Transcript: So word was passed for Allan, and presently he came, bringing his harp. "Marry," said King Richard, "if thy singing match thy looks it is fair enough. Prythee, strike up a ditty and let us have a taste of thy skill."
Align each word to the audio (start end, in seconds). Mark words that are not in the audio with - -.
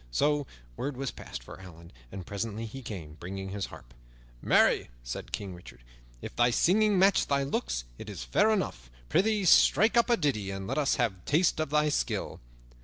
So 0.09 0.47
word 0.77 0.97
was 0.97 1.11
passed 1.11 1.43
for 1.43 1.61
Allan, 1.61 1.91
and 2.11 2.25
presently 2.25 2.65
he 2.65 2.81
came, 2.81 3.17
bringing 3.19 3.49
his 3.49 3.67
harp. 3.67 3.93
"Marry," 4.41 4.89
said 5.03 5.31
King 5.31 5.53
Richard, 5.53 5.83
"if 6.23 6.35
thy 6.35 6.49
singing 6.49 6.97
match 6.97 7.27
thy 7.27 7.43
looks 7.43 7.83
it 7.99 8.09
is 8.09 8.23
fair 8.23 8.49
enough. 8.49 8.89
Prythee, 9.09 9.45
strike 9.45 9.95
up 9.95 10.09
a 10.09 10.17
ditty 10.17 10.49
and 10.49 10.65
let 10.65 10.79
us 10.79 10.95
have 10.95 11.13
a 11.13 11.21
taste 11.27 11.59
of 11.59 11.69
thy 11.69 11.89
skill." 11.89 12.39